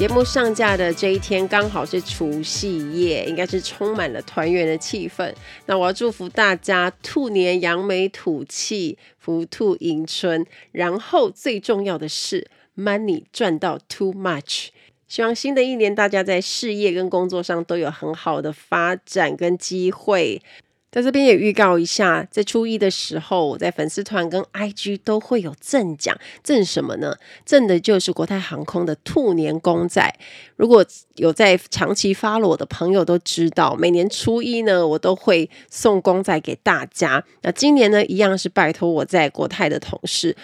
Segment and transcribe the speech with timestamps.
[0.00, 5.30] 节目上架的这一天刚好是除夕夜，应该是充满了团圆的气氛。
[5.66, 10.46] 那我要祝福大家兔年扬眉吐气，福兔迎春。
[10.72, 14.68] 然后最重要的是，money 赚到 too much。
[15.06, 20.40] 希望新的一年大家在事业跟工作上都有很好的发展跟机会。
[20.90, 27.14] 在这边也预告一下，在初一的时候，我在粉丝团跟 IG 都会有赠奖，赠什么呢？
[27.44, 30.12] 赠的就是国泰航空的兔年公仔。
[30.56, 37.24] 如果有在长期发了我的朋友都知道，每年初一呢，我都会送公仔给大家。
[37.42, 40.36] 那今年呢，一样是拜托我在国泰的同事。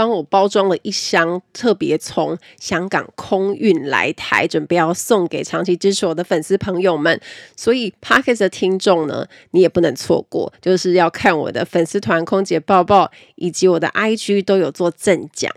[0.00, 7.20] 帮我包装了一箱，特别从香港空运来台，准备要送给长期支持我的粉丝朋友们。
[7.54, 15.54] 所以 Parkes 的听众呢，你也不能错过，就是要看我的粉丝团空姐抱抱以及我的 IG 都有做赠奖。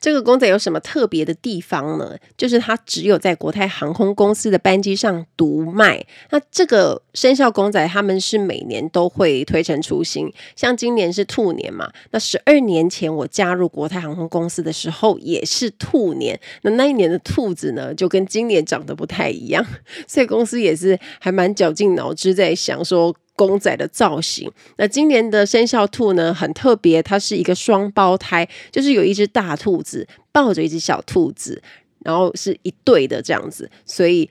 [0.00, 2.16] 这个公仔有什么特别的地方呢？
[2.36, 6.04] 就是它只有在国泰航空公司的班机上独卖。
[6.30, 10.32] 那这个生肖公仔，他们是每年都会推陈出新。
[10.56, 16.40] 像今年是兔年嘛，那十二年前我加入国泰航空公司的时候也是兔年。
[16.62, 19.64] 那那一年的兔子呢，就跟今年长得不太一样，
[20.08, 23.14] 所以公司也是还蛮绞尽脑汁在想说。
[23.40, 31.62] 公仔的造型，那今年的生肖兔呢，很特别，它是一个双胞胎，就是有一只大兔子抱着一只小兔子，
[32.00, 34.28] 然后是一对的这样子，所以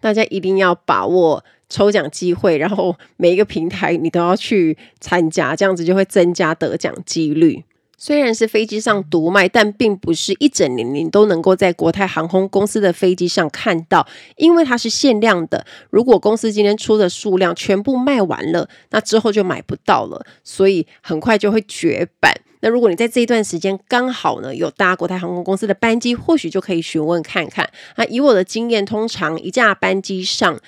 [0.00, 7.62] 大家一定要把握抽奖机会，然后每一个平台你都要去参加，这样子就会增加得奖几率。
[7.98, 14.06] 虽然是飞机上独卖，但并不是一整年你都能够在国泰航空公司的飞机上看到，
[14.36, 15.66] 因为它是限量的。
[15.90, 22.32] 如果公司今天出的数量全部卖完了，那之后就买不到了，所以很快就会绝版。
[22.60, 27.68] 那如果你在这一段时间刚好呢有搭国泰航空公司的班机，或许就可以询问看看。
[27.96, 30.58] 那以我的经验，通常一架班机上。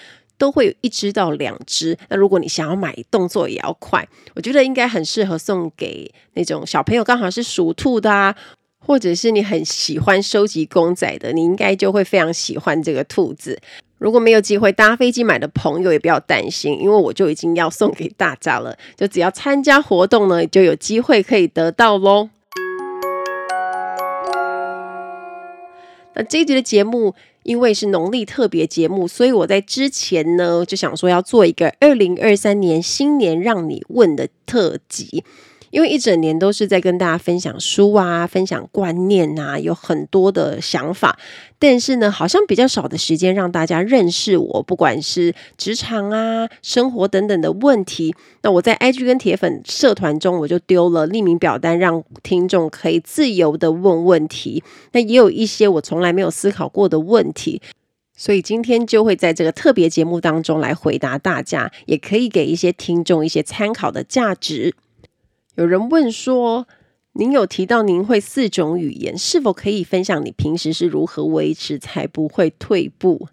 [0.41, 1.97] 都会有一只到两只。
[2.09, 8.35] 那如果你想要买，动作也要快，我觉得应该很适合送给那种小朋友，刚好是属兔的啊，
[8.79, 13.61] 或者是你很喜欢收集公仔的，你应该就会非常喜欢这个兔子。
[13.99, 18.75] 如果没有机会搭飞机买的朋友，也不要担心，因为我就已经要送给大家了。
[18.97, 22.31] 就只要参加活动呢，就有机会可以得到喽。
[26.15, 27.15] 那这一集的节目。
[27.43, 35.25] 因为是农历特别节目，所以我在之前呢就想说要做一个二零二三年新年让你问的特辑。
[35.71, 41.19] 因为一整年都是在跟大家分享书啊，分享观念啊，有很多的想法，
[41.59, 48.15] 但是呢，好像比较少的时间让大家认识我，不管是职场啊、生活等等的问题。
[48.43, 54.65] 那我在 IG 跟铁粉社团中，我就丢了匿名表单，让听众可以自由的问问题。
[54.93, 57.63] 那也有一些我从来没有思考过的问题，
[58.17, 64.75] 所以今天就会在这个特别节目当中来回答大家，也可以给一些听众一些参考的价值。
[65.57, 66.67] 有人问说
[67.15, 73.29] ：“您有提到您会四种语言，是否可以分享你平时是如何维持才不会退步？”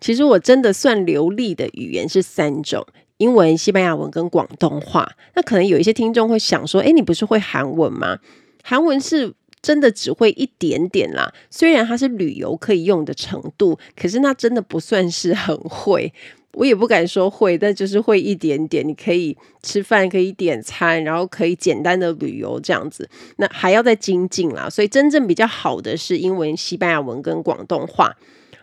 [0.00, 2.86] 其实我真的算流利的语言是三种：
[3.18, 5.12] 英文、西班牙文跟广东话。
[5.34, 8.18] 那可能有一些听众会想说：“诶，你不是会韩文吗？”
[8.62, 16.12] 韩文是真的只会一点点啦，虽然它是旅游可以用的程度，可是那真的不算是很会。
[16.54, 18.86] 我也不敢说会，但就是会一点点。
[18.86, 23.08] 你可以吃饭，可以点餐，然后可以简单的旅游这样子。
[23.36, 28.16] 那还要再精进啦，所以真正比较好的是英文、西班牙文跟广东话。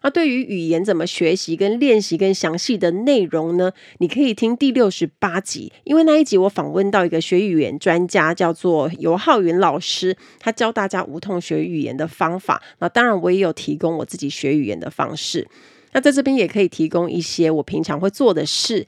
[0.03, 3.72] 那对于语言怎么学习跟练习跟详细的内容呢？
[4.00, 12.64] 你可以听第六十八集，因为那一集我访问到一个学语言专家，叫做尤浩云老师，他教大家无痛学语言的方法。
[12.79, 15.47] 那当然，我也有提供我自己学语言的方式。
[15.93, 18.88] 那在这边也可以提供一些我平常会做的事。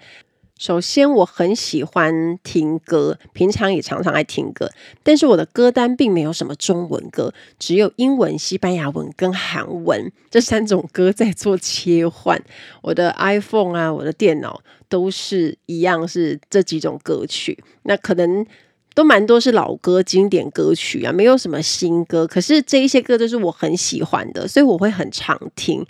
[0.60, 4.70] 首先，我很喜欢听歌，平常也常常爱听歌，
[5.02, 12.42] 但是我的歌单并没有什么中文歌，只有英文、西班牙文跟韩文这三种歌在做切换。
[12.84, 17.62] 我的 iPhone 啊，我的电脑都是一样，是这几种歌曲。
[17.82, 18.46] 那可能
[18.94, 22.28] 都蛮多是老歌、经典歌曲啊，没有什么新歌。
[22.28, 25.86] 可是这一些歌都是我很喜欢的，所以我会很常听。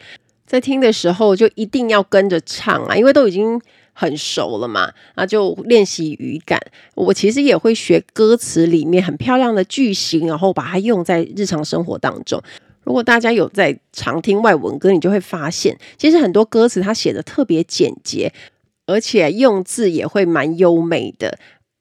[0.46, 3.60] 在听的时候就一定要跟着唱啊，因为都已经
[3.94, 6.60] 很熟了嘛，那就练习语感。
[6.96, 12.42] 我其实也会学歌词里面很漂亮的句型，然后把它用在日常生活当中。
[12.84, 18.34] 如果大家有在常听外文歌，你就会发现，其实很多歌词它写的特别简洁，
[18.86, 21.40] 而且用字也会蛮优美的。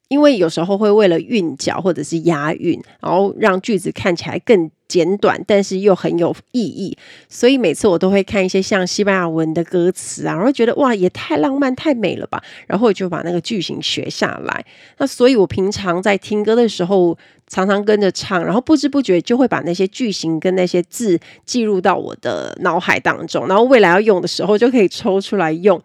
[0.09, 6.95] 因为有时候会为了韵脚或者是押韵，然后让句子看起来更简短，但是又很有意义。
[7.27, 12.39] 所以每次我都会看一些像西班牙文的歌词啊，然后觉得哇，也太浪漫、太美了吧。
[12.67, 14.63] 然后我就把那个句型学下来。
[14.99, 17.17] 那所以我平常在听歌的时候，
[17.47, 25.81] 常常跟着唱，然后不知不觉就会把那些句型跟那些字记录到我的脑海当中，然后未来要用的时候就可以抽出来用。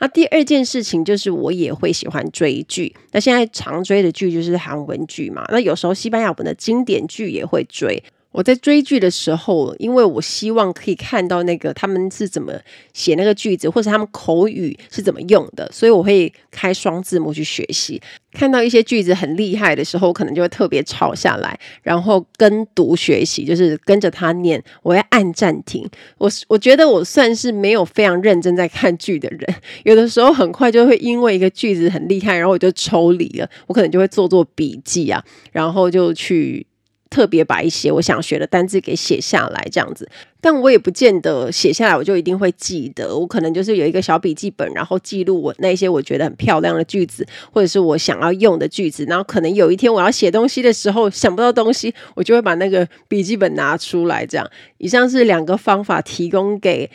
[0.00, 2.94] 那第二件事情就是，我也会喜欢追剧。
[3.10, 5.44] 那现在常追的剧就是韩文剧嘛。
[5.50, 8.00] 那有时候西班牙文的经典剧也会追。
[8.30, 12.52] 我在追剧的时候，因为我希望可以看到那个他们是怎么
[12.92, 18.00] 写那个句子，或者他们口语是怎么用的，所以我会开双字幕去学习。
[18.32, 24.62] 看到一些句子很厉害的时候，我可能就会特别抄下来，然后跟读学习，就是跟着他念。
[24.82, 25.88] 我要按暂停。
[26.18, 29.54] 我我觉得我算是没有非常认真在看剧的人，
[29.84, 33.48] 有的时候很快就会因为一个句子很厉害，然后我就抽离了。
[33.66, 36.64] 我可能就会做做笔记啊，然后就去。
[37.10, 40.08] 特别把一些我想学的单字给写下来，这样子，
[40.40, 43.16] 但我也不见得写下来我就一定会记得。
[43.16, 49.04] 我可能就是有一个小笔记本，然后记录我那些我觉得很漂亮的句子，或者是我想要用的句子。
[49.06, 54.26] 然后可能有一天我要写东西的时候想不到东西，我就会把那个笔记本拿出来。
[54.26, 56.90] 这样，以上是两个方法，提供给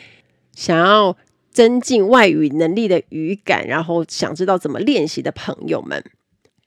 [0.54, 1.16] 想要
[1.50, 6.04] 增进外语能力的语感，然后想知道怎么练习的朋友们。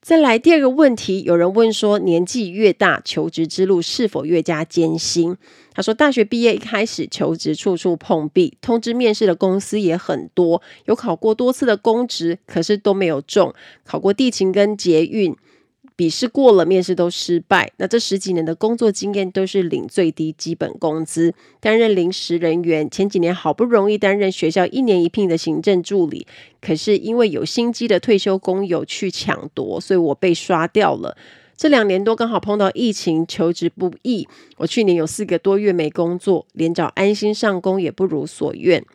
[0.07, 5.35] 再来第二个问题，有人问说，年纪越大，求职之路是否越加艰辛？
[5.73, 15.35] 他说，大学毕业一开始求职处处碰壁，通知面试的公司也很多，有考过多次的公职，可是都没有中，考过地勤跟捷运。
[15.97, 17.73] 笔试过了，面试都失败。
[17.77, 22.87] 那这十几年的工作经验都是领最低基本工资，担任临时人员。
[22.89, 26.27] 前几年好不容易担任学校一年一聘的行政助理，
[26.61, 31.17] 可是因为有心机的退休工友去抢夺，所以我被刷掉了。
[31.55, 34.27] 这两年多刚好碰到疫情，求职不易。
[34.57, 38.85] 我去年有四个多月没工作，连找安心上工也不如所愿。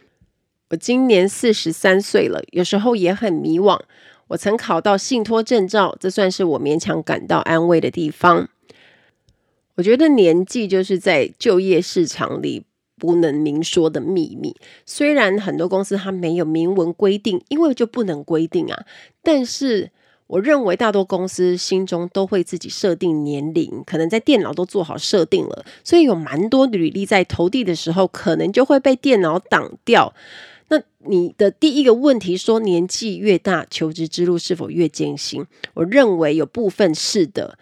[0.71, 3.81] 我今年四十三岁了，有时候也很迷惘。
[4.33, 8.49] 我曾考到信托证照，这算是我勉强感到安慰的地方。
[9.75, 12.65] 我觉得年纪就是在就业市场里
[12.99, 14.57] 不能明说的秘密。
[14.87, 18.87] 虽然很多公司它没有明文规定，因为就不能规定啊。
[19.23, 19.91] 但是
[20.29, 30.15] 我认为大多公司心中都会自己设定年龄，可能在电脑都做好设定了，所以有蛮多履历在投递的时候，可能就会被电脑挡掉。
[30.73, 35.45] 那你的第一个问题说，年纪越大，求职之路是否越艰辛？
[35.75, 37.59] 我认为有部分是的。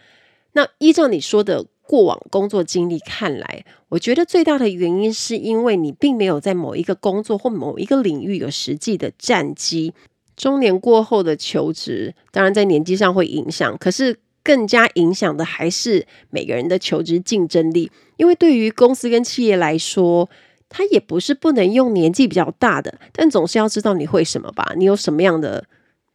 [0.52, 9.92] 那依照你说的过往工作经历看来，我觉得最大的原因是因为你并没有在某一个工作或某一个领域有实际的战绩。
[10.36, 17.90] 中年过后的求职，当然在年纪上会影响，可是更加影响的还是每个人的求职竞争力。
[18.18, 20.30] 因为对于公司跟企业来说，
[20.70, 24.72] 他也不是不能用年纪比较大的，但总是要知道你会什么吧？
[24.76, 25.64] 你有什么样的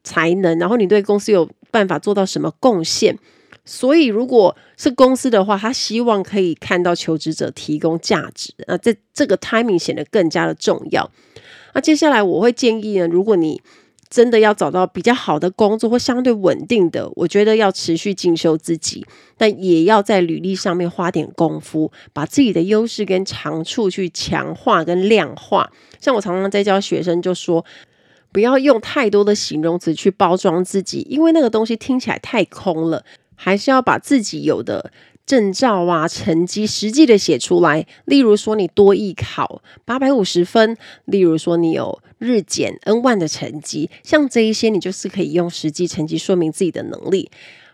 [0.04, 0.58] 才能？
[0.58, 3.20] 然后你对公司有办法做到什么贡献？
[3.66, 11.12] 所以如果是公司的话，他希望可以看到求职者提供价值啊，这这个 timing 显得更加的重要。
[11.74, 13.62] 那接下来我会建议呢，如果你
[14.10, 19.06] 真的要找到比较好的工作或相对稳定的，我觉得要持续进修自己，
[19.38, 25.72] 但也要在履历上面花点功夫，把自己的优势跟长处去强化跟量化。
[26.00, 27.66] 像我常常在教学生，就说
[28.32, 33.04] 不要用太多的形容词去包装自己，因为那个东西听起来太空了，
[33.36, 34.92] 还是要把自己有的。
[35.26, 37.86] 证照啊，成绩实际的写出来。
[38.06, 47.30] 例如说，你多益考八百五十分；例如说，你有日检 N 万的成绩，像这一些，你就是可以用实际成绩说明自己的能力。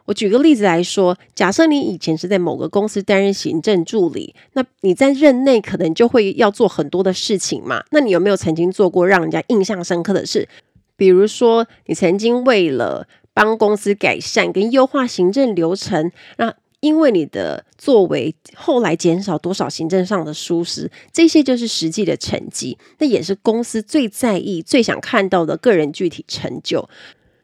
[0.05, 7.83] 我举个例子来说，假设你以前是在某个公司担任行政助理，那你在任内可能就会要做很多的事情嘛。
[7.91, 10.49] 那你有没有曾经做过让人家印象深刻的事？
[10.97, 26.89] 比如说，你曾经为了帮公司改善跟优化行政流程，那因为你的作为，后来减少多少行政上的疏失，这些就是实际的成绩，那也是公司最在意、最想看到的个人具体成就。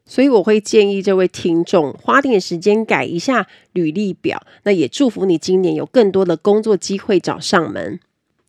[0.05, 7.99] 所以我会建议这位听众花点时间改一下履历表，那也祝福你今年有更多的工作机会找上门。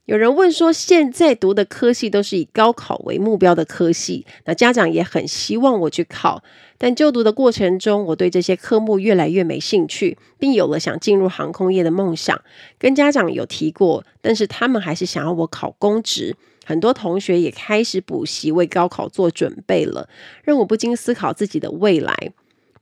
[0.08, 6.42] 有人问说，现在读的科系都是以高考为目标的科系，那家长也很希望我去考，
[6.78, 12.40] 但就读的过程中，我对这些科目越来越没兴趣，并有了想进入航空业的梦想。
[12.78, 16.34] 跟家长有提过，但是他们还是想要我考公职。
[16.64, 20.08] 很多同学也开始补习，为高考做准备了，
[20.42, 22.32] 让我不禁思考自己的未来。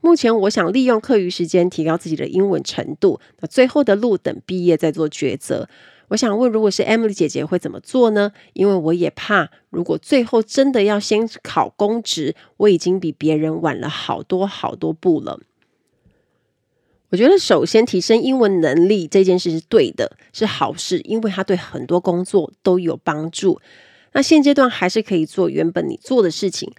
[0.01, 5.69] 目前，我想利用课余时间提高自己的英文程度，那最后的路等毕业再做抉择。
[6.09, 8.33] 我想问，如果是 Emily 姐姐会怎么做呢？
[8.53, 15.41] 因为我也怕，如果最后真的要先考公职，我已经比别人晚了好多好多步了。
[17.11, 23.61] 我觉得首先提升英文能力这件事是对的，是好事，因为它对很多工作都有帮助。
[24.13, 26.73] 那现阶段还是可以做原本你做的事情。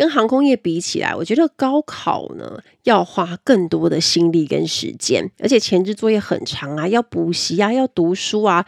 [0.00, 8.64] 跟航空业比起来，我觉得高考呢要花更多的心力跟时间，而且前置作业很长啊，要补习啊，要读书啊。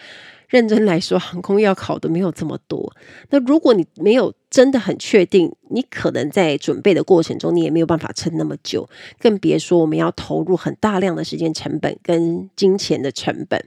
[0.48, 2.94] 认真来说，航空要考的没有这么多。
[3.30, 8.86] 那如果你没有真的很确定，你可能在准备的过程中，你也没有办法撑那么久，
[9.18, 13.64] 更别说我们要投入很大量的时间成本跟金钱的成本。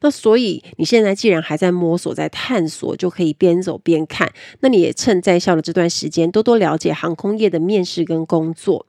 [0.00, 4.32] 那所以你现在既然还在摸索、在探索，就可以边走边看。
[4.58, 8.86] 那你也趁在校的这段时间，多多了解航空业的面试跟工作。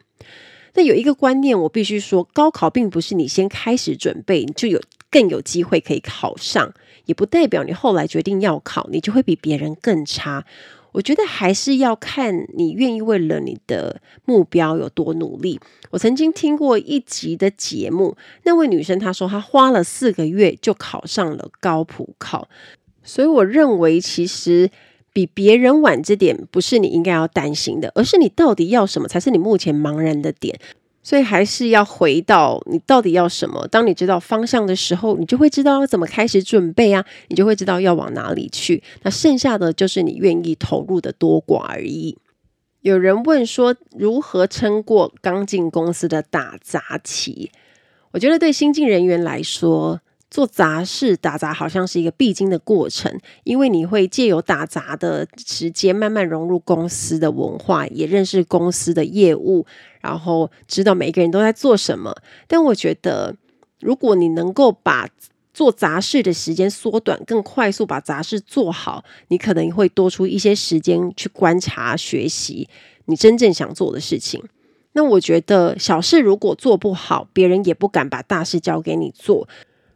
[0.73, 6.73] 那有一个观念，我必须说，高考并不是你先开始准备，你就有更有机会可以考上。
[7.05, 10.43] 也不代表你后来决定要考，你就会比别人更差。
[10.95, 15.59] 我觉得还是要看你愿意为了你的目标有多努力。
[15.91, 22.47] 我曾经听过一集的节目，那位女生她说她花了四个月就考上了高普考，
[23.03, 24.71] 所以我认为其实
[25.11, 30.57] 比别人晚这点不是你应该要担心的，而是你到底要什么才是你目前茫然的点。
[31.05, 33.67] 所以还是要回到你到底要什么。
[33.67, 38.81] 当你知道方向的时候，你就会知道要怎么开始准备啊，你就会知道要往哪里去。
[39.03, 42.17] 那剩下的就是你愿意投入的多寡而已。
[42.81, 47.51] 有人问说，如何撑过刚进公司的打杂期？
[48.09, 50.01] 我觉得对新进人员来说，
[50.35, 53.09] 做杂事打杂好像是一个必经的过程，
[53.45, 59.65] 因为你会借由打杂的时间慢慢融入公司的文化，也认识公司的业务，
[60.01, 62.13] 然后知道每个人都在做什么。
[62.49, 63.33] 但我觉得，
[63.79, 65.07] 如果你能够把
[65.53, 72.67] 做杂事的时间缩短，更快速把杂事做好，你可能会多出一些时间去观察、学习
[73.05, 74.43] 你真正想做的事情。
[74.91, 79.47] 那我觉得，小事如果做不好，别人也不敢把大事交给你做。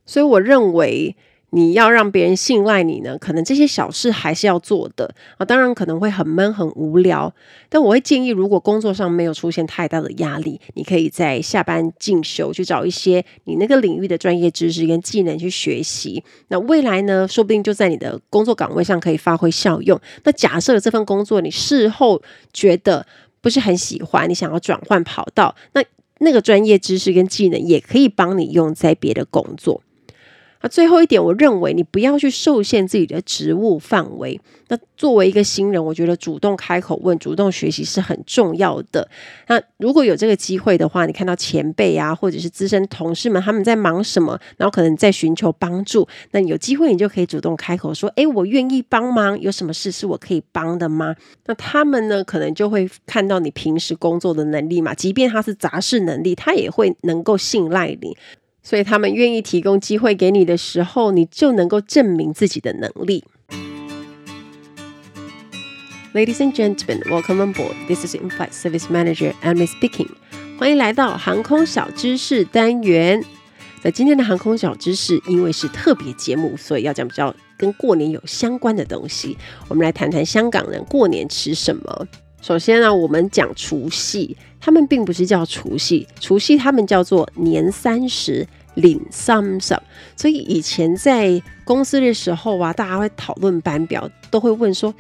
[0.10, 1.16] 所以我认为
[1.52, 5.46] 你要让别人信赖你呢，可能这些小事还是要做的啊。
[5.46, 7.32] 当然可能会很闷很无聊，
[7.70, 16.24] 但我会建议，如果工作上没有出现太大的压力，你可以在下班进修，去找一些你那个领域的专业知识跟技能去学习。
[16.48, 20.00] 那未来呢，说不定就在你的工作岗位上可以发挥效用。
[20.24, 22.20] 那假设这份工作你事后
[22.52, 23.06] 觉得
[23.42, 25.84] 不是很喜欢，你想要转换跑道，那
[26.20, 29.82] 那个专业知识跟技能也可以帮你用在别的工作。
[30.62, 34.40] 那最后一点，我认为你不要去受限自己的职务范围。
[34.68, 39.10] 那作为一个新人，我觉得主动开口问、主动学习是很重要的。
[39.48, 51.16] 那如果有这个机会的话，你看到前辈啊，或者是资深同事们他们在忙什么，然后可能在寻求帮助，那你有机会你就可以主动开口说：“诶，我愿意帮忙，有什么事是我可以帮的吗？”
[51.48, 58.16] 那他们呢，可能就会看到你平时工作的能力嘛，即便他是杂事能力，他也会能够信赖你。
[58.70, 63.24] 所以他们愿意提供机会给你的时候，你就能够证明自己的能力。
[66.14, 67.74] Ladies and gentlemen, welcome on board.
[67.88, 70.10] This is In-Flight Service Manager Emily speaking.
[70.60, 73.24] 欢迎来到航空小知识单元。
[73.82, 79.36] 在今天的航空小知识，因为是特别节目，所以要讲比较跟过年有相关的东西。
[79.68, 82.08] 我们来谈谈香港人过年吃什么。
[82.40, 88.48] 首先呢，我们讲除夕，他们并不是叫除夕，除夕他们叫做年三十。
[88.76, 89.78] 年三十，
[90.16, 94.94] 所以以前在公司的时候啊，大家会讨论班表，都会问说：“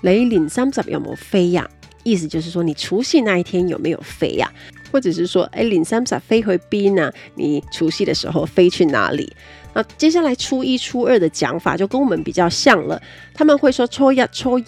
[0.00, 1.68] 你年三十有没有飞呀？”
[2.04, 4.48] 意思就是说，你除夕那一天有没有飞呀？
[4.92, 7.10] 或者是说，哎，年三十飞回边呢？
[7.34, 9.30] 你除夕的时候飞去哪里？
[9.74, 13.02] 那接下来初一、初二的讲法就跟我们比较像了，
[13.34, 14.62] 他们会说初一、初二，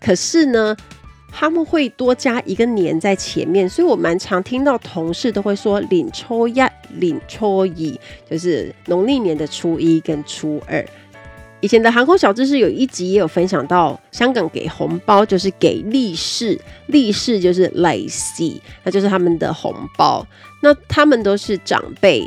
[0.00, 0.76] 可是呢，
[1.32, 6.60] 他们会多加一个年在前面，所以我蛮常听到同事都会说年初一、
[6.98, 10.84] 年初二，就是农历年的初一跟初二。
[11.62, 18.50] 以前的航空小知识有一集也有分享到，香港给红包就是给利是，利是就是利是，
[18.82, 20.26] 那就是他们的红包。
[20.62, 22.26] 那他们都是长辈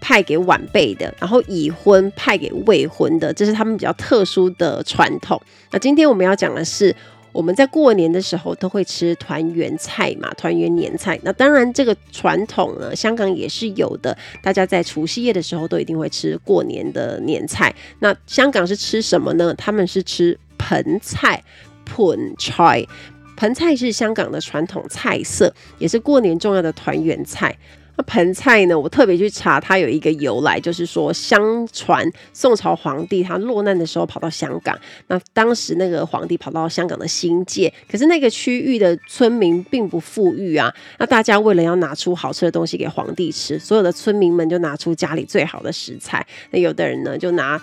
[0.00, 5.38] 派给晚辈的，然后已婚派给未婚的，这是他们比较特殊的传统。
[5.70, 6.96] 那今天我们要讲的是，
[7.32, 11.18] 我们在过年的时候都会吃团圆菜嘛，团圆年菜。
[11.22, 17.74] 那当然这个传统呢，香港也是有的，大家在除夕夜的时候都一定会吃过年的年菜。
[18.00, 19.54] 那香港是吃什么呢？
[19.54, 21.42] 他们是吃盆菜
[21.84, 22.86] ，p u n c h i。
[23.36, 27.56] 盆菜是香港的传统菜色，也是过年重要的团圆菜。
[28.00, 34.74] 那盆菜呢，我特别去查，它有一个由来，就是说，相传宋朝皇帝他落难的时候跑到香港，
[35.08, 47.60] 那当时那个皇帝跑到香港的新界，可是那个区域的村民并不富裕啊，那大家为了要拿出好吃的东西给皇帝吃，所有的村民们就拿出家里最好的食材，那有的人呢就拿。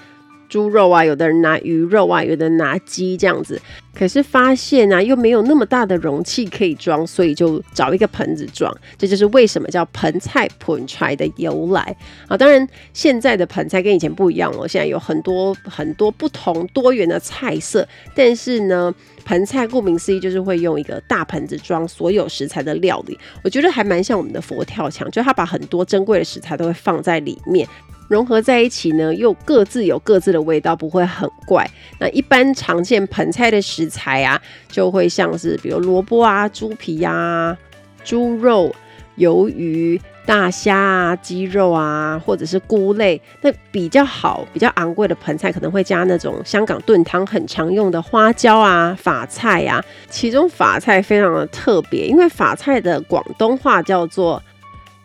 [0.50, 3.62] 猪肉啊，有的人拿鱼肉啊，有的人拿鸡这样子，
[3.94, 11.96] 可是发现啊，又没有那么大的容器可以装，所以就找一个盆子装，这就是为什么叫盆菜盆菜的由来
[12.28, 12.38] 啊。
[12.38, 18.94] 当然，现在的盆菜跟以前不一样了，现在有很多很多不同多元的菜色，但是呢，
[19.26, 27.68] 盆菜顾名思义就是会用一个大盆子装所有食材的料理，我觉得还蛮像我们的佛跳墙，就他把很多珍贵的食材都会放在里面。
[28.08, 31.70] 融合在一起呢，又各自有各自的味道，不会很怪。
[32.00, 37.58] 那一般常见盆菜的食材啊，就会像是比如萝卜啊、猪皮啊、
[38.04, 38.74] 猪肉、
[39.18, 43.22] 鱿鱼、大虾啊、鸡肉啊，或者是菇类。
[43.42, 49.84] 那比较好、比较昂贵的盆菜，可能会加那种香港炖汤很常用的花椒啊、法菜啊。
[50.10, 54.42] 其中法菜非常的特别，因为法菜的广东话叫做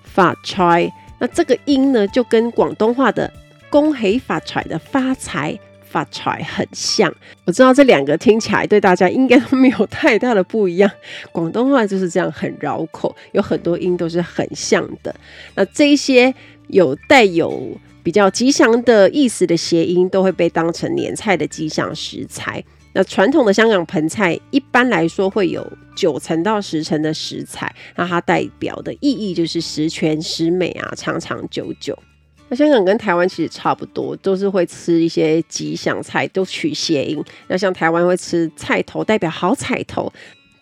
[0.04, 0.92] 发菜。
[1.22, 3.32] 那这个音呢，就跟广东话的
[3.70, 5.56] “恭喜发财”的“发财
[5.88, 7.14] ”“发财”很像。
[7.44, 10.90] 我知道这两个听起来对大家应该都没有太大的不一样。
[11.30, 15.14] 广东话就是这样很绕口，有很多音都是很像的。
[15.54, 16.34] 那这些
[16.66, 17.70] 有带有
[18.02, 22.64] 比较吉祥的意思的谐音，都会被当成年菜的吉祥食材。
[22.94, 31.98] 那传统的香港盆菜一般来说会有九层到十层的食材，那它代表的意义就是十全十美啊，长长久久。
[32.48, 37.24] 那香港跟台湾其实差不多，都是会吃一些吉祥菜，都取谐音。
[37.48, 40.12] 那像台湾会吃菜头，代表好彩头。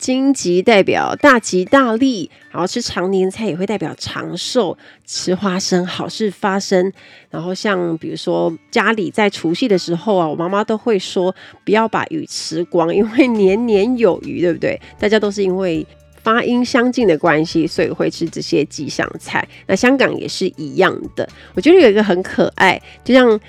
[0.01, 6.91] 金吉代表大吉大利，然后吃长年菜也会代表长寿，吃花生好事发生。
[7.29, 11.33] 然后像比如说家里在除夕的时候啊，我妈妈都会说
[11.63, 14.81] 不要把鱼吃光，因为年年有余，对不对？
[14.97, 15.85] 大家都是因为
[16.23, 19.47] 发音相近的关系，所以会吃这些吉祥菜。
[19.67, 23.39] 那香港也是一样的，我觉得有一个很可爱，就像。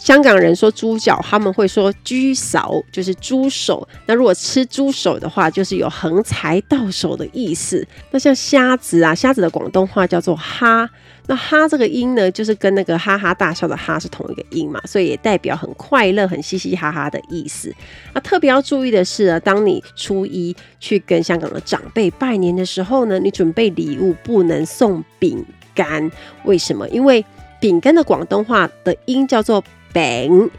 [0.00, 3.86] 香港人说猪脚，他们会说猪手，就是猪手。
[4.06, 7.86] 那如果吃猪手的话，就是有横财到手的意思。
[8.10, 10.88] 那像虾子啊，虾子的广东话叫做哈。
[11.26, 17.72] 那哈这个音呢，就是跟那个哈哈大笑的哈是同一个音嘛，所以也代表很快乐、很嘻嘻哈哈的意思。
[18.14, 26.10] 那特别要注意的是啊，当你初一去跟香港的长辈拜年的时候呢，你准备礼物不能送饼干。
[26.44, 26.88] 为什么？
[26.88, 27.22] 因为
[27.60, 29.62] 饼干的广东话的音叫做。
[29.92, 30.50] 病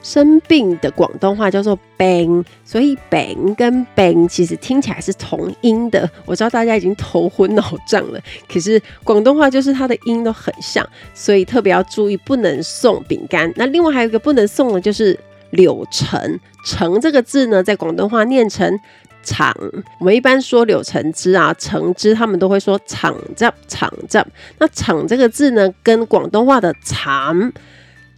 [0.00, 6.08] 生病的广东话叫做病，所以病跟病其实听起来是同音的。
[6.24, 13.52] 我知道大家已经头昏脑胀了，可是广东话就是它的音都很像，所以特别要注意，不能送饼干。
[13.56, 15.18] 那另外还有一个不能送的，就是
[15.50, 16.38] 柳橙。
[16.64, 18.78] 橙这个字呢，在广东话念成
[19.24, 19.52] 橙。
[19.98, 24.24] 我们一般说柳橙汁啊，橙汁他们都会说橙汁，橙汁。
[24.58, 27.52] 那橙这个字呢，跟广东话的橙。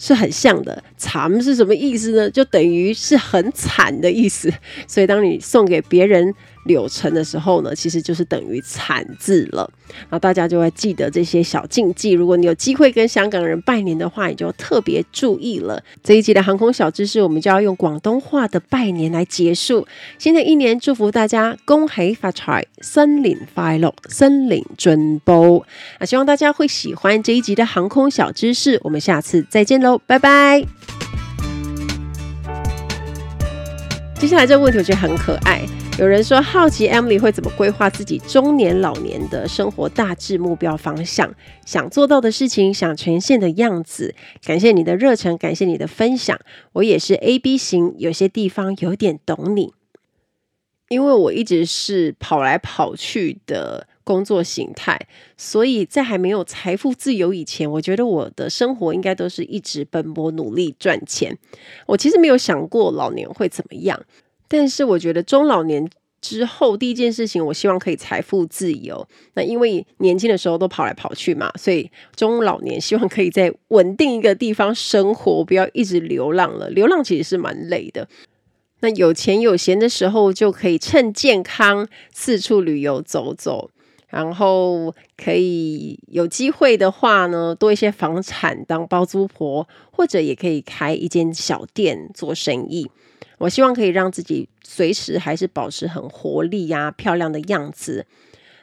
[0.02, 2.30] 是很像的，惨是什么意思呢？
[2.30, 4.50] 就等于是很惨的意思。
[4.88, 6.34] 所以当你送给别人
[6.64, 9.70] 柳橙的时候呢，其实就是等于惨字了。
[10.03, 12.12] 然后大家就会记得这些小禁忌。
[12.12, 15.83] 如果你有机会跟香港人拜年的话，你就特别注意了。
[16.03, 19.87] 这一集的航空小知识，我们就要用广东话的拜年来结束。
[20.18, 25.64] 新的一年，祝福大家恭喜发财，新年快乐，新年进步。
[25.99, 28.79] 那希望大家会喜欢这一集的航空小知识。
[28.85, 30.64] 我们下次再见喽，拜拜。
[34.18, 35.62] 接下来这个问题我觉得很可爱。
[36.00, 41.34] 有人说好奇 Emily 会怎么规划自己中年老年的生活大致目标方向，
[41.66, 44.14] 想做到的事情，想呈现的样子。
[44.42, 46.40] 感谢你的热忱，感谢你的分享。
[46.72, 49.74] 我也是 AB 型，有些地方有点懂你，
[50.88, 54.98] 因为我一直是跑来跑去的工作形态，
[55.36, 61.36] 所以在还没有财富自由以前，我觉得我的生活应该都是一直奔波努力赚钱。
[61.88, 64.02] 我其实没有想过老年会怎么样。
[64.50, 65.88] 但是我觉得中老年
[66.20, 69.06] 之后，第一件事情，我希望可以财富自由。
[69.34, 76.68] 那因为年轻的时候都跑来跑去嘛，所以中老年希望可以在稳定一个地方生活，不要一直流浪了。
[76.68, 78.08] 流浪其实是蛮累的。
[78.80, 83.70] 那有钱有闲的时候，就可以趁健康四处旅游走走，
[84.08, 92.90] 然后可以有机会的话呢，多一些房产当包租婆，或者也可以开一间小店做生意。
[93.40, 98.05] 我希望可以让自己随时还是保持很活力呀、漂亮的样子。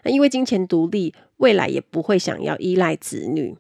[0.04, 3.56] 那因为金钱独立，未来也不会想要依赖子女。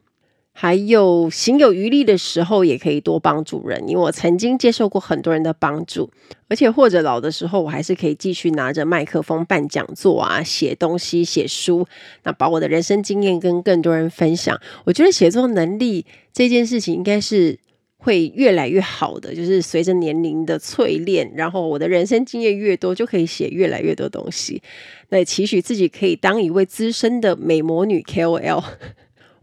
[0.53, 3.89] 还有行有余力的时候，也可以多帮助人。
[3.89, 6.09] 因为我曾经接受过很多人的帮助，
[6.47, 11.87] 而且或者老的时候，我还是可以继续拿着麦克风办讲座啊、写东西、写书，
[12.23, 14.59] 那把我的人生经验跟更多人分享。
[14.85, 17.59] 我觉得写作能力这件事情应该是。
[18.07, 24.61] 会越来越好的，就是随着年龄的淬炼，然后我的人生经验越多，就可以写越来越多东西。
[25.09, 28.63] 那期许自己可以当一位资深的美魔女 KOL。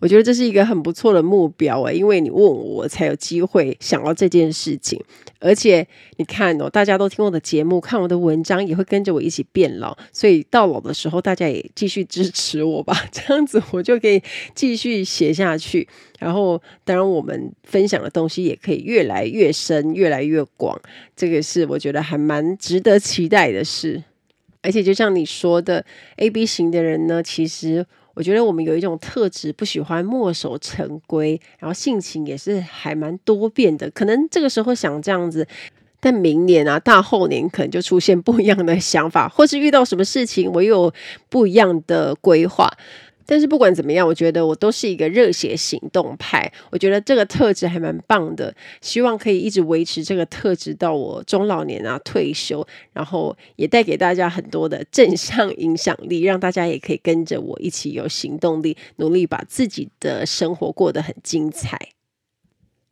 [0.04, 5.02] 我觉得这是一个很不错的目标诶，因为你问我，我才有机会想到这件事情。
[5.40, 5.86] 而且
[6.18, 9.96] 你看哦，大家都听我的节目，看我的文章，也会跟着我一起变老。
[10.12, 14.22] 所以到老的时候，大家也继续支持我吧， 这样子我就可以
[14.54, 15.88] 继续写下去。
[16.18, 20.78] 然后，当然我们分享的东西也可以越来越深，越来越广。
[21.16, 24.04] 这个是我觉得还蛮值得期待的事。
[24.60, 25.86] 而且就像你说的
[26.16, 27.86] ，AB 型的人呢，其实。
[28.14, 33.90] 我觉得我们有一种特质，不喜欢墨守成规，然后性情也是还蛮多变的。
[33.90, 35.46] 可能这个时候想这样子，
[36.00, 40.92] 但明年啊、大后年可能就出现不一样的想法，或是遇到什么事情，我有
[41.28, 42.70] 不一样的规划。
[43.26, 46.52] 但是不管怎么样，我觉得我都是一个热血行动派。
[46.70, 61.78] 我觉得这个特质还蛮棒的，希望可以一直维持这个特质到我中老年啊退休，然后也带给大家很多的正向影响力，让大家也可以跟着我一起有行动力，努力把自己的生活过得很精彩。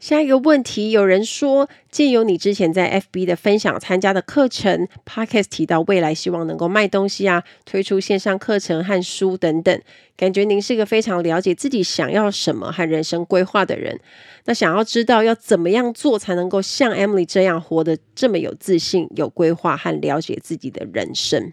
[0.03, 9.81] 下一个问题，有人说，借由你之前在 FB 的分享、参加的课程，Podcast 提到未来希望能够卖东西啊，推出线上课程和书等等，
[10.17, 14.01] 感觉您是一个非常了解自己想要什么和人生规划的人。
[14.47, 21.53] 那想要知道要怎么样做才能够像 Emily 这样活得这么有自信、有规划和了解自己的人生？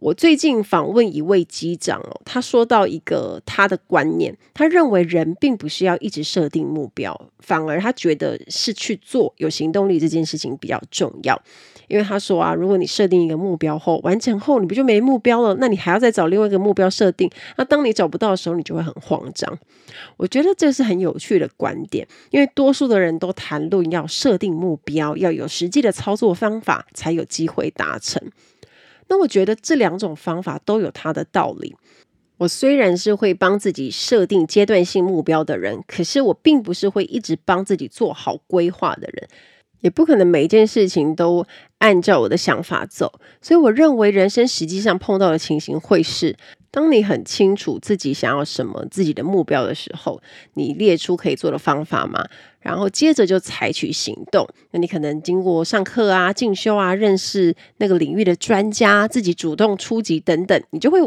[0.00, 11.40] 我最近访问一位机长哦，他说到一个他的观念，他认为人并不是要一直设定目标，反而他觉得是去做有行动力这件事情比较重要。
[11.88, 15.56] 因为他说啊，如果你设定一个目标后完成后，你不就没目标了？
[15.58, 19.58] 那你还要再找另外一个目标设定，那当你找不到的时候，你就会很慌张。
[20.16, 28.22] 我觉得这是很有趣的观点，因为多数的人都谈论要设定目标，要有实际的操作方法，才有机会达成。
[29.08, 31.74] 那我觉得这两种方法都有它的道理。
[32.38, 39.28] 我虽然是会帮自己设定阶段性目标的人，可是我并不是会一直帮自己做好规划的人，
[39.80, 41.44] 也不可能每一件事情都
[41.78, 43.20] 按照我的想法走。
[43.42, 46.36] 所以我认为人生实际上碰到的情形会是，
[46.70, 50.22] 当你很清楚自己想要什么、自己的目标的时候，
[50.54, 52.24] 你列出可以做的方法吗？
[52.60, 54.48] 然后接着就采取行动。
[54.70, 60.98] 那你可能经过上课啊、进修啊、认识那个领域的专家，自己主动出击等等，你就会。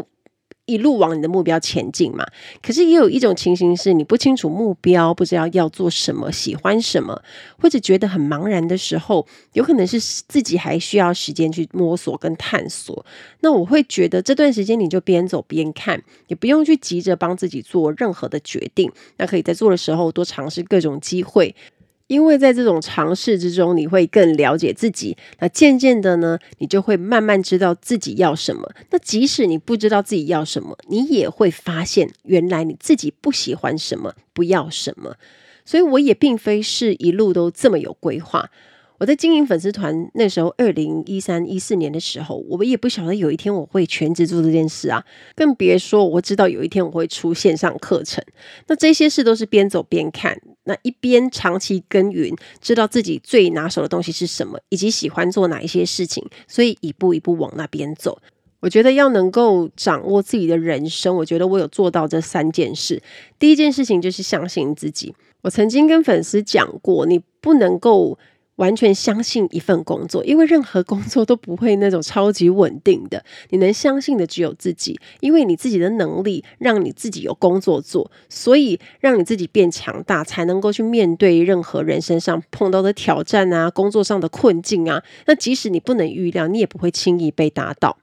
[0.66, 2.24] 一路往你的目标前进嘛，
[2.62, 7.20] 可是也有一种情形是你不清楚目标，不知道要做什么，喜欢什么，
[7.58, 13.04] 或者觉得很茫然的时候，有可能是自己还需要时间去摸索跟探索。
[13.40, 18.90] 那我会觉得这段时间你就边走边看，也不用去急着帮自己做任何的决定。
[19.16, 21.54] 那可以在做的时候多尝试各种机会。
[22.12, 25.16] 因为在这种尝试之中，你会更了解自己。
[25.38, 28.70] 那渐渐的呢，你就会慢慢知道自己要什么。
[28.90, 35.16] 那即使你不知道自己要什么，你也会发现原来你自己不喜欢什么，不要什么。
[35.64, 38.50] 所以我也并非是一路都这么有规划。
[39.02, 48.24] 我在经营粉丝团那时候，二零一三一四年的时候，我们也不晓得有一天我会全职做这件事啊，更别说我知道有一天我会出线上课程。
[48.68, 58.22] 那这些事都是边走边看，那一边长期耕耘，知道自己最拿手的东西是什么，以及喜欢做哪一些事情，所以一步一步往那边走。
[58.60, 63.02] 我觉得要能够掌握自己的人生，我觉得我有做到这三件事。
[63.40, 65.12] 第一件事情就是相信自己。
[65.40, 68.16] 我曾经跟粉丝讲过，你不能够。
[68.56, 73.24] 完全相信一份工作，因为任何工作都不会那种超级稳定的。
[73.50, 85.02] 你能相信的只有自己，因为你自己的能力让你自己有工作做，所以让你自己变强大，才能够去面对任何人身上碰到的挑战啊，工作上的困境啊。
[85.26, 87.98] 那即使你不能预料，你也不会轻易被打倒。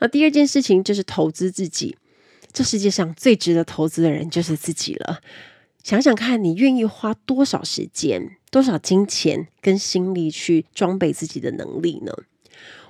[0.00, 1.96] 那第二件事情就是投资自己，
[2.52, 5.20] 这世界上最值得投资的人就是自己了。
[5.82, 12.12] 想想看，你愿意花多少时间、多少金钱跟心力去装备自己的能力呢？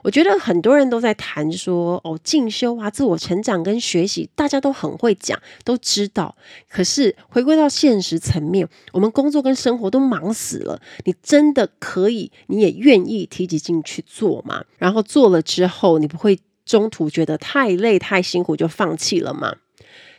[0.02, 6.34] 我觉得很多人都在谈说哦，进修啊、自我成长跟学习，大家都很会讲，都知道。
[6.68, 14.64] 可是回归到现实层面，我们工作跟生活都忙死了，你真的可以，你也愿意提起劲去做吗？
[14.76, 19.54] 然后做了之后，你不会中途觉得太累、太辛苦就放弃了吗？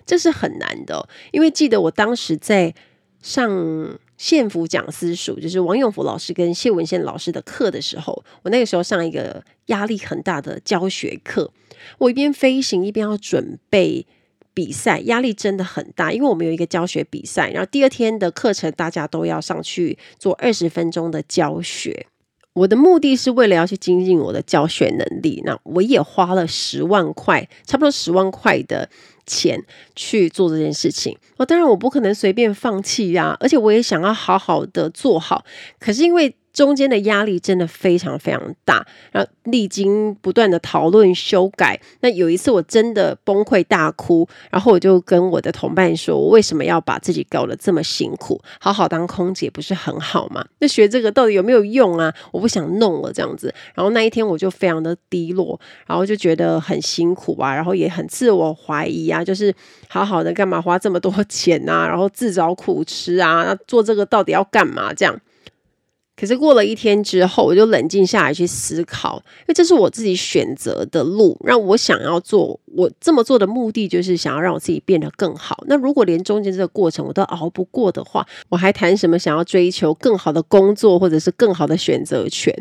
[0.06, 2.74] 这是很难的，因为记得我当时在
[3.22, 11.52] 上县府讲私塾，就是王永福老师跟谢文宪老师的课的时候，我那个时候上一个压力很大的教学课，
[11.98, 14.06] 我一边飞行一边要准备
[14.54, 22.08] 比赛，压力真的很大，因为我们有一个教学比赛，然后第二天的课程大家都要上去做二十分钟的教学。
[22.54, 28.88] 我的目的是为了要去精进我的教学能力，那我也花了十万块，差不多十万块的
[29.26, 29.64] 钱
[29.96, 31.18] 去做这件事情。
[31.38, 35.44] 哦，当然我不可能随便放弃呀，而且我也想要好好的做好。
[35.80, 48.40] 可是因为中间的压力真的非常非常大，然后历经不断的讨论修改，那有一次我真的崩溃大哭，然后我就跟我的同伴说：“我为什么要把自己搞得这么辛苦？
[48.60, 50.46] 好好当空姐不是很好吗？
[50.60, 52.14] 那学这个到底有没有用啊？
[52.32, 59.52] 我不想弄了这样子。”然后那一天我就非常的低落，然后就觉得很辛苦啊，然后也很自我怀疑啊，就是
[59.88, 65.20] 好好的干嘛花这么多钱啊，然后自找苦吃啊，那做这个到底要干嘛这样？
[66.16, 72.60] 可是过了一天之后，我就冷静下来去思考，因为这是我自己选择的路，让我想要做。
[72.76, 75.64] 我这么做的目的就是想要让我自己变得更好。
[75.68, 82.54] 那如果连中间这个过程我都熬不过的话，我还谈什么想要追求更好的工作，或者是更好的选择权？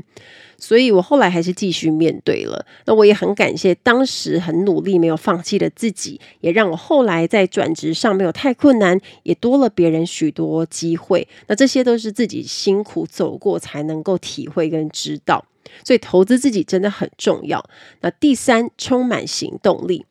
[0.62, 2.64] 所以我后来还是继续面对了。
[2.86, 11.26] 那我也很感谢当时很努力没有放弃的自己，也让我后来在转职上没有太困难，也多了别人许多机会。
[11.48, 15.44] 那这些都是自己辛苦走过才能够体会跟知道。
[15.82, 17.68] 所以投资自己真的很重要。
[18.02, 20.06] 那第三，充满行动力。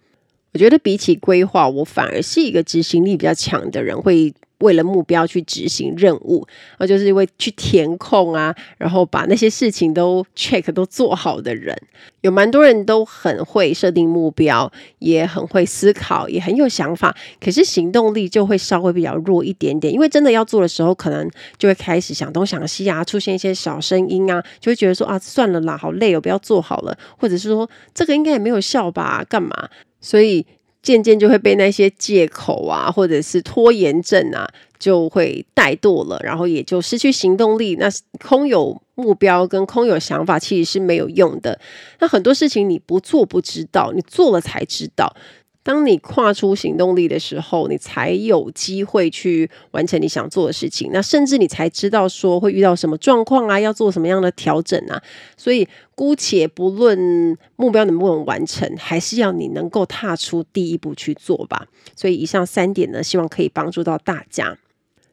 [0.53, 6.47] 我觉得比起规划，我反而是一个执行力比较强的人，会为了目标去执行任务，
[6.77, 11.75] 而就是因为去填空啊，然后把那些事情都 check 都做好的人。
[12.21, 19.91] 有蛮多人都很会设定目标，也很会思考，也很有想法，可是行动力就会稍微比较弱一点点。
[19.91, 29.69] 因为真的要做的时候，可能就会开始想东想西啊，出现一些小声音啊，就会觉得说啊，算了啦，好累哦，不要做好了，或者是说这个应该也没有效吧，干嘛？
[29.99, 30.45] 所以
[30.81, 34.47] 渐渐就会被那些借口啊，或者是拖延症啊，
[34.79, 37.75] 就会怠惰了，然后也就失去行动力。
[37.75, 37.87] 那
[38.19, 41.59] 空有目标跟空有想法其实是没有用的。
[41.99, 45.15] 那很多事情你不做不知道，你做了才知道。
[45.63, 50.89] 当你跨出行动力的时候，你才有机会去完成你想做的事情。
[50.91, 55.01] 那甚至你才知道说会遇到什么状况啊，要做什么样的调整啊。
[55.37, 61.67] 所以姑且不论目标能不能完成，还是要你能够踏出第一步去做吧。
[61.95, 64.57] 所以以上三点呢，希望可以帮助到大家。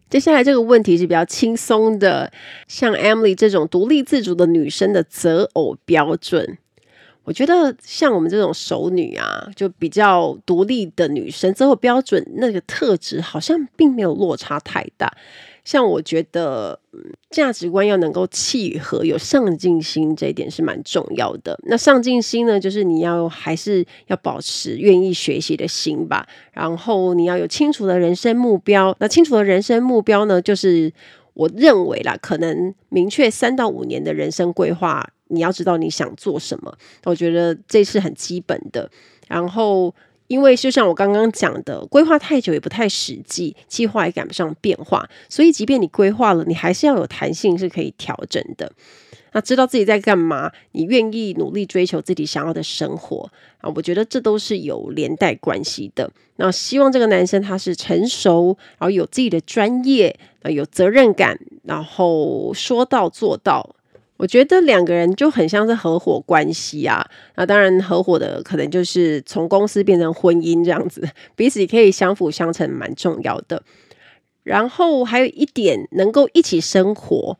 [0.08, 2.32] 接下来这个问题是比较轻松的，
[2.66, 6.56] 像 Emily 这种独立自主的女生的择偶标准。
[7.28, 15.12] 我觉得像我们这种熟女啊，就比较独立的女生，择偶标准那个特质好像并没有落差太大。
[15.62, 21.60] 像我觉得，嗯，价值观要能够契合，有上进心，这一点是蛮重要的。
[21.64, 26.26] 那上进心呢，就是你要还是要保持愿意学习的心吧。
[26.52, 28.96] 然后你要有清楚的人生目标。
[29.00, 30.90] 那清楚的人生目标呢，就是
[31.34, 35.06] 我认为啦，可能明确三到五年的人生规划。
[35.28, 38.90] 你要知道你想做什么，我觉得这是很基本的。
[39.26, 39.94] 然后，
[40.26, 48.72] 因为就像我刚刚讲的，规划太久也不太实际，计划也赶不上变化，所以即便你规划了，你还是要有弹性，是可以调整的。
[49.32, 56.10] 那知道自己在干嘛，你愿意努力追求自己想要的生活啊，我觉得这都是有连带关系的。
[56.36, 63.76] 那希望这个男生他是成熟，然后有自己的专业，啊，有责任感，然后说到做到。
[64.18, 73.62] 我觉得两个人就很像是合伙关系啊，那当然合伙的可能就是从公司变成婚姻这样子，彼此可以相辅相成，蛮重要的。
[74.42, 77.38] 然后还有一点，能够一起生活，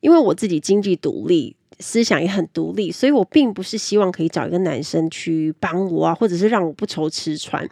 [0.00, 7.68] 因为我自己经济独立，思想也很独立，所以我并不是希望可以找一个男生去帮我啊，或者是让我不愁吃穿。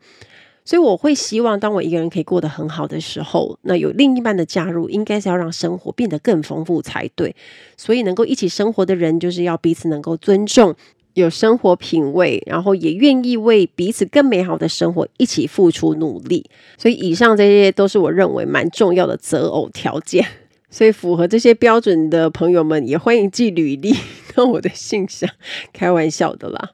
[0.69, 7.35] 所以我会希望，当我一个人可以过得很好的时候，那有另一半的加入，应该是要让生活变得更丰富才对。
[7.79, 10.75] 所以能够一起生活的人，就是要彼此能够尊重，
[11.15, 16.45] 有生活品味，然后也愿意为彼此更美好的生活一起付出努力。
[16.77, 20.23] 所以以上这些都是我认为蛮重要的择偶条件。
[20.69, 23.95] 所以符合这些标准的朋友们，也欢迎寄履历
[24.37, 25.31] 到我的信箱。
[25.73, 26.73] 开玩笑的啦。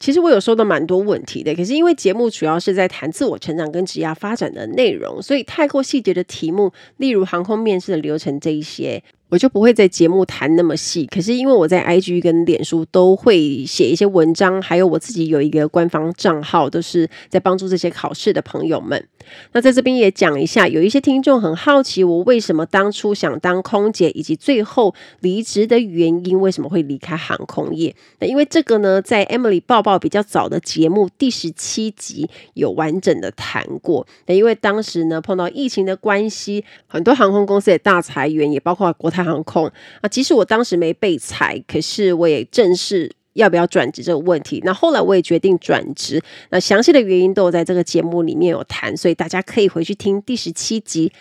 [0.00, 9.02] 其实我有收到蛮多问题的，可是因为节目主要是在谈自我成长跟职业发展的内容，所以太过细节的题目，例如航空面试的流程这一些。
[9.30, 19.06] 我就不会在节目谈那么细，可是因为我在 IG 跟脸书都会写一些文章，还有我自己有一个官方账号，都是在帮助这些考试的朋友们。
[19.52, 27.94] 那在这边也讲一下，有一些听众很好奇我为什么当初想当空姐，以及最后离职的原因，为什么会离开航空业？
[28.18, 34.04] 那因为这个呢，在 Emily 报报比较早的节目第十七集有完整的谈过。
[34.26, 39.19] 那因为当时呢碰到疫情的关系，很多航空公司也大裁员，也包括国泰。
[39.22, 44.60] 航空啊，即使我当时没被裁，可是我也正视要不要转职这个问题。
[44.64, 51.12] 那后来我也决定转职，那详细的原因都有在这个节目里面有谈，所以大家可以回去听第十七集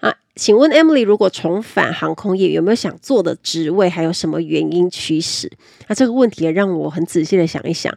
[0.00, 0.14] 啊。
[0.34, 3.88] 请问 Emily，如果重返航空业，有没有想做的职位？
[3.88, 5.50] 还有什么原因驱使？
[5.88, 7.96] 那这个问题也让我很仔细的想一想。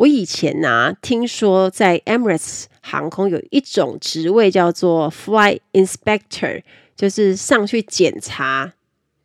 [0.00, 6.62] 我以前呢、啊，听说在 Emirates 航空有一种职位叫做 Flight Inspector。
[6.96, 8.74] 就是上去检查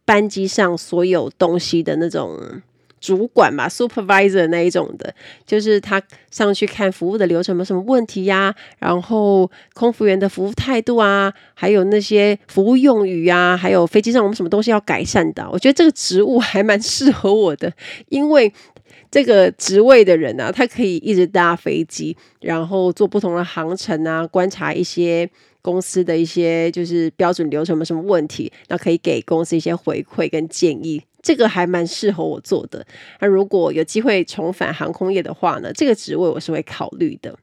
[0.05, 2.61] 班机上所有东西的那种
[3.01, 5.13] 主管嘛，supervisor 那一种的，
[5.45, 15.45] 就是他上去看服务的流程有什么问题呀、然后空服员的服务态度啊，还有那些服务用语啊，还有飞机上我们什么东西要改善的。
[15.51, 17.71] 我觉得这个职务还蛮适合我的，
[18.07, 18.51] 因为
[19.15, 25.29] 这个职位的人啊，他可以一直搭飞机，然后做不同的航程啊，观察一些。
[25.61, 32.85] 公司的一些就是标准流程有没什么问题，那可以给公司一些回馈跟建议，这个还蛮适合我做的。
[33.19, 37.35] 那如果有机会重返航空业的话呢，这个职位我是会考虑的。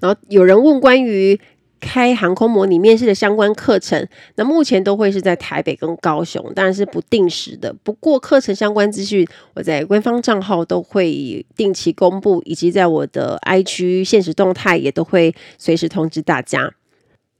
[0.00, 1.38] 然后有人问关于
[1.80, 7.74] 开航空模拟面试的相关课程，那目前都会是在台北跟高雄，当然是不定时的。
[7.82, 16.72] 不过课程相关资讯我在官方账号都会定期公布，以及在我的 IG 现实动态也都会随时通知大家。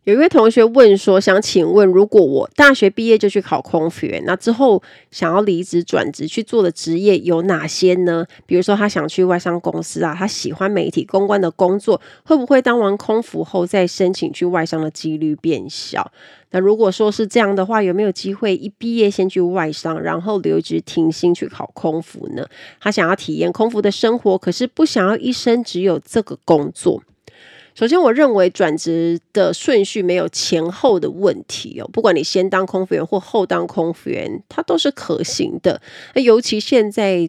[0.07, 8.25] 有一位同学问说：“想请问，如果我大学毕业就去考空服员，那之后想要离职转职去做的职业有哪些呢？
[8.47, 16.12] 比如说他想去外商公司啊，他喜欢媒体公关的工作，会不会当完空服后再申请去外商的几率变小？
[16.53, 22.47] 那如果说是这样的话，有没有机会一毕业先去外商，然后留职停薪去考空服呢？
[22.81, 27.03] 他想要体验空服的生活，可是不想要一生只有这个工作。”
[27.78, 31.86] 首先，我认为转职的顺序没有前后的问题哦。
[31.92, 35.82] 不管你先当空服员或后当空服员，它都是可行的。
[36.14, 37.28] 那尤其现在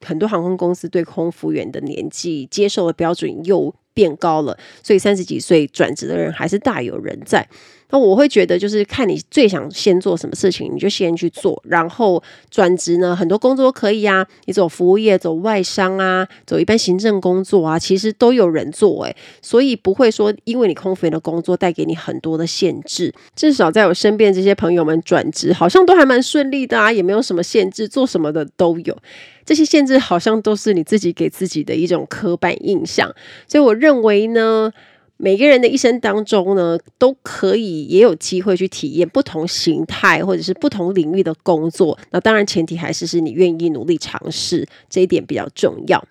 [0.00, 7.46] 很多航空公司对空服员的年纪接受的标准又变高了，所以三十几岁转职的人还是大有人在。
[7.90, 11.62] 那我会觉得，就是看你最想先做什么事情，你就先去做。
[11.66, 12.20] 然后
[12.50, 19.14] 转职呢，很多工作都可以啊，你走服务业、走外商啊、走一般行政工作啊，其实都有人做诶。
[19.40, 23.12] 所以不会说因为你空服员的工作带给你很多的限制。
[23.36, 28.96] 至少在我身边这些朋友们转职，好像都还蛮顺利的啊，也没有什么限制，做什么的都有。
[29.44, 33.14] 这些限制好像都是你自己给自己的一种刻板印象。
[33.46, 34.72] 所以我认为呢。
[35.16, 41.96] 每个人的一生当中呢，都可以也有机会去体验不同形态或者是不同领域的工作。
[42.10, 46.04] 那当然，前提还是是你愿意努力尝试，这一点比较重要。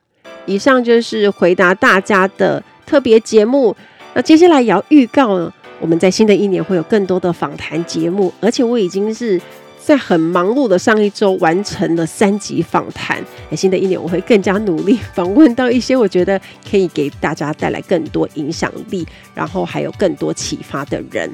[0.45, 3.75] 以上就是回答大家的特别节目。
[4.13, 9.39] 那接下来也要预告呢，我们在新的一年会有更多的访谈节目，而且我已经是。
[9.85, 21.29] 在很忙碌的上一周完成了三集访谈，新的一年我会更加努力访问到一些我觉得可以给大家带来更多影响力，然后还有更多启发的人。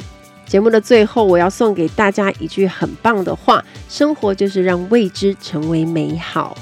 [0.47, 6.57] 节目的最后，我要送给大家一句很棒的话：生活就是让未知成为美好。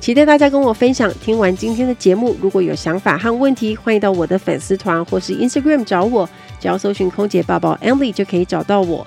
[0.00, 1.12] 期待大家跟我分享。
[1.22, 9.06] 听完今天的节目，如果有想法和问题，欢迎到我的粉丝团或是 Instagram 找我，只要搜寻空姐报报 Emily 就可以找到我。